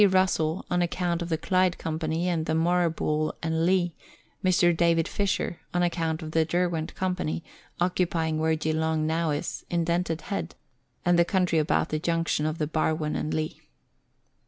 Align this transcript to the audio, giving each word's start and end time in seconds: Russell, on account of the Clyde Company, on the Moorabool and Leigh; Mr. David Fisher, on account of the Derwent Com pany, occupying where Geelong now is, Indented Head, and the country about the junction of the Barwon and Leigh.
Russell, 0.03 0.65
on 0.71 0.81
account 0.81 1.21
of 1.21 1.29
the 1.29 1.37
Clyde 1.37 1.77
Company, 1.77 2.27
on 2.27 2.45
the 2.45 2.53
Moorabool 2.55 3.33
and 3.43 3.67
Leigh; 3.67 3.93
Mr. 4.43 4.75
David 4.75 5.07
Fisher, 5.07 5.59
on 5.75 5.83
account 5.83 6.23
of 6.23 6.31
the 6.31 6.43
Derwent 6.43 6.95
Com 6.95 7.15
pany, 7.15 7.43
occupying 7.79 8.39
where 8.39 8.55
Geelong 8.55 9.05
now 9.05 9.29
is, 9.29 9.63
Indented 9.69 10.21
Head, 10.21 10.55
and 11.05 11.19
the 11.19 11.23
country 11.23 11.59
about 11.59 11.89
the 11.89 11.99
junction 11.99 12.47
of 12.47 12.57
the 12.57 12.65
Barwon 12.65 13.15
and 13.15 13.31
Leigh. 13.31 13.61